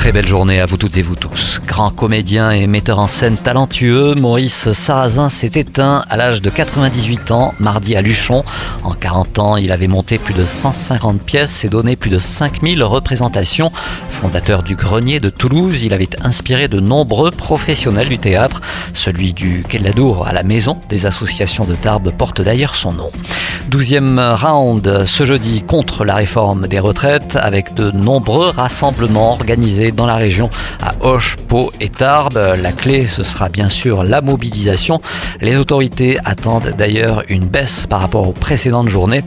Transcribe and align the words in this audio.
Très 0.00 0.12
belle 0.12 0.26
journée 0.26 0.62
à 0.62 0.64
vous 0.64 0.78
toutes 0.78 0.96
et 0.96 1.02
vous 1.02 1.14
tous. 1.14 1.60
Grand 1.66 1.90
comédien 1.90 2.52
et 2.52 2.66
metteur 2.66 2.98
en 3.00 3.06
scène 3.06 3.36
talentueux, 3.36 4.14
Maurice 4.14 4.72
Sarrazin 4.72 5.28
s'est 5.28 5.50
éteint 5.56 6.06
à 6.08 6.16
l'âge 6.16 6.40
de 6.40 6.48
98 6.48 7.30
ans, 7.32 7.52
mardi 7.58 7.94
à 7.94 8.00
Luchon. 8.00 8.42
En 8.82 8.94
40 8.94 9.38
ans, 9.40 9.56
il 9.58 9.70
avait 9.70 9.88
monté 9.88 10.16
plus 10.16 10.32
de 10.32 10.46
150 10.46 11.20
pièces 11.20 11.66
et 11.66 11.68
donné 11.68 11.96
plus 11.96 12.08
de 12.08 12.18
5000 12.18 12.82
représentations. 12.82 13.70
Fondateur 14.08 14.62
du 14.62 14.74
Grenier 14.74 15.20
de 15.20 15.28
Toulouse, 15.28 15.82
il 15.82 15.92
avait 15.92 16.08
inspiré 16.22 16.66
de 16.66 16.80
nombreux 16.80 17.30
professionnels 17.30 18.08
du 18.08 18.18
théâtre. 18.18 18.62
Celui 18.94 19.34
du 19.34 19.62
Quai 19.68 19.80
de 19.80 19.84
la 19.84 19.92
Dour 19.92 20.26
à 20.26 20.32
la 20.32 20.44
Maison 20.44 20.78
des 20.88 21.04
associations 21.04 21.66
de 21.66 21.74
Tarbes 21.74 22.10
porte 22.16 22.40
d'ailleurs 22.40 22.74
son 22.74 22.94
nom. 22.94 23.10
Douzième 23.70 24.18
round 24.18 25.04
ce 25.04 25.24
jeudi 25.24 25.62
contre 25.62 26.04
la 26.04 26.16
réforme 26.16 26.66
des 26.66 26.80
retraites 26.80 27.38
avec 27.40 27.72
de 27.72 27.92
nombreux 27.92 28.50
rassemblements 28.50 29.34
organisés 29.34 29.92
dans 29.92 30.06
la 30.06 30.16
région 30.16 30.50
à 30.82 30.92
Auch, 31.06 31.36
Pau 31.46 31.70
et 31.80 31.88
Tarbes. 31.88 32.56
La 32.60 32.72
clé, 32.72 33.06
ce 33.06 33.22
sera 33.22 33.48
bien 33.48 33.68
sûr 33.68 34.02
la 34.02 34.22
mobilisation. 34.22 35.00
Les 35.40 35.56
autorités 35.56 36.18
attendent 36.24 36.74
d'ailleurs 36.76 37.22
une 37.28 37.46
baisse 37.46 37.86
par 37.86 38.00
rapport 38.00 38.28
aux 38.28 38.32
précédentes 38.32 38.88
journées. 38.88 39.22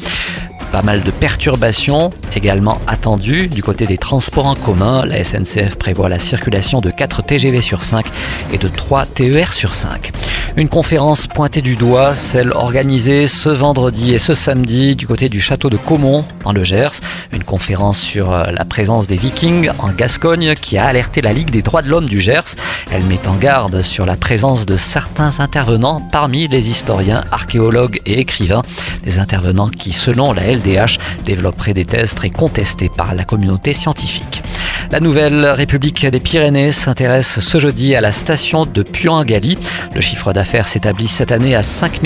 Pas 0.73 0.81
mal 0.81 1.03
de 1.03 1.12
perturbations 1.12 2.12
également 2.35 2.81
attendues 2.85 3.48
du 3.48 3.63
côté 3.63 3.85
des 3.85 3.98
transports 3.98 4.48
en 4.48 4.55
commun. 4.55 5.05
La 5.05 5.23
SNCF 5.23 5.75
prévoit 5.75 6.09
la 6.09 6.20
circulation 6.20 6.81
de 6.81 6.89
4 6.89 7.23
TGV 7.23 7.62
sur 7.62 7.84
5 7.84 8.05
et 8.51 8.57
de 8.57 8.68
3 8.68 9.05
TER 9.05 9.53
sur 9.53 9.73
5. 9.73 10.12
Une 10.55 10.70
conférence 10.70 11.26
pointée 11.26 11.63
du 11.63 11.76
doigt, 11.76 12.13
celle 12.13 12.51
organisée 12.51 13.26
ce 13.26 13.49
vendredi 13.49 14.13
et 14.13 14.20
ce 14.20 14.35
samedi 14.35 14.96
du 14.96 15.07
côté 15.07 15.27
du 15.27 15.41
château 15.41 15.71
de 15.71 15.77
Caumont 15.77 16.23
en 16.46 16.54
Le 16.54 16.63
Gers. 16.63 17.01
Une 17.32 17.43
conférence 17.43 17.99
sur 17.99 18.32
euh, 18.32 18.51
la 18.51 18.63
présence 18.63 19.07
des 19.07 19.15
Vikings 19.15 19.71
en 19.79 19.91
Gascogne 19.91 20.54
qui 20.54 20.77
a 20.77 20.85
alerté 20.85 21.21
la 21.21 21.34
Ligue 21.34 21.49
des 21.49 21.63
droits 21.63 21.81
de 21.81 21.90
l'homme 21.90 22.05
du 22.05 22.21
Gers. 22.21 22.55
Elle 22.91 23.04
met 23.04 23.27
en 23.27 23.35
garde 23.35 23.81
sur 23.81 24.05
la 24.05 24.15
présence 24.15 24.68
de 24.68 24.76
certains 24.76 25.40
intervenants 25.40 26.07
parmi 26.12 26.48
les 26.48 26.70
historiens, 26.70 27.24
archéologues 27.31 27.99
et 28.05 28.20
écrivains. 28.20 28.62
Des 29.04 29.18
intervenants 29.18 29.70
qui, 29.70 29.91
selon 29.91 30.34
la 30.34 30.43
LDH, 30.43 30.99
développeraient 31.26 31.74
des 31.74 31.85
thèses 31.85 32.13
très 32.13 32.29
contestées 32.29 32.91
par 32.96 33.15
la 33.15 33.24
communauté 33.24 33.74
scientifique. 33.74 34.43
La 34.91 34.99
nouvelle 34.99 35.45
République 35.45 36.05
des 36.05 36.20
Pyrénées 36.20 36.71
s'intéresse 36.71 37.39
ce 37.39 37.57
jeudi 37.57 37.95
à 37.95 38.01
la 38.01 38.12
station 38.12 38.65
de 38.65 38.84
Puangali. 38.84 39.57
Le 39.95 40.01
chiffre 40.01 40.34
d'affaires 40.34 40.67
s'établit 40.67 41.07
cette 41.07 41.31
année 41.31 41.55
à 41.55 41.63
5 41.63 42.01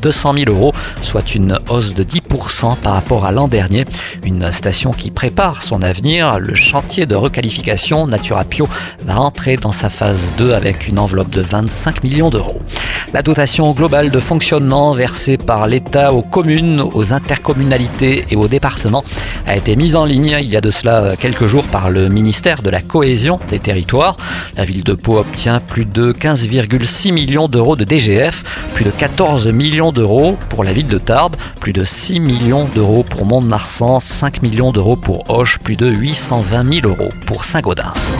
200 0.00 0.34
000 0.34 0.44
euros, 0.48 0.72
soit 1.02 1.34
une 1.34 1.58
hausse 1.68 1.94
de 1.94 2.02
10% 2.02 2.76
par 2.76 2.94
rapport 2.94 3.26
à 3.26 3.32
l'an 3.32 3.48
dernier. 3.48 3.84
Une 4.24 4.50
station 4.52 4.92
qui 4.92 5.10
prépare 5.10 5.62
son 5.62 5.82
avenir. 5.82 6.38
Le 6.38 6.54
chantier 6.54 7.06
de 7.06 7.14
requalification 7.14 8.06
Naturapio 8.06 8.68
va 9.04 9.20
entrer 9.20 9.56
dans 9.56 9.72
sa 9.72 9.90
phase 9.90 10.32
2 10.38 10.52
avec 10.52 10.88
une 10.88 10.98
enveloppe 10.98 11.30
de 11.30 11.42
25 11.42 12.04
millions 12.04 12.30
d'euros. 12.30 12.60
La 13.12 13.22
dotation 13.22 13.72
globale 13.72 14.10
de 14.10 14.20
fonctionnement 14.20 14.92
versée 14.92 15.36
par 15.36 15.66
l'État 15.66 16.12
aux 16.12 16.22
communes, 16.22 16.80
aux 16.80 17.12
intercommunalités 17.12 18.24
et 18.30 18.36
aux 18.36 18.46
départements 18.46 19.02
a 19.46 19.56
été 19.56 19.74
mise 19.74 19.96
en 19.96 20.04
ligne 20.04 20.36
il 20.40 20.48
y 20.48 20.56
a 20.56 20.60
de 20.60 20.70
cela 20.70 21.16
quelques 21.18 21.48
jours 21.48 21.66
par 21.66 21.90
le 21.90 22.08
ministère 22.30 22.62
de 22.62 22.70
la 22.70 22.80
Cohésion 22.80 23.40
des 23.48 23.58
Territoires. 23.58 24.16
La 24.56 24.64
ville 24.64 24.84
de 24.84 24.94
Pau 24.94 25.18
obtient 25.18 25.58
plus 25.58 25.84
de 25.84 26.12
15,6 26.12 27.12
millions 27.12 27.48
d'euros 27.48 27.74
de 27.74 27.82
DGF, 27.82 28.70
plus 28.72 28.84
de 28.84 28.92
14 28.92 29.48
millions 29.48 29.90
d'euros 29.90 30.38
pour 30.48 30.62
la 30.62 30.72
ville 30.72 30.86
de 30.86 30.98
Tarbes, 30.98 31.34
plus 31.58 31.72
de 31.72 31.82
6 31.84 32.20
millions 32.20 32.68
d'euros 32.72 33.02
pour 33.02 33.26
Mont-de-Marsan, 33.26 33.98
5 33.98 34.42
millions 34.42 34.70
d'euros 34.70 34.94
pour 34.94 35.28
Hoche, 35.28 35.58
plus 35.58 35.74
de 35.74 35.88
820 35.88 36.72
000 36.82 36.86
euros 36.86 37.10
pour 37.26 37.42
Saint-Gaudens. 37.42 38.14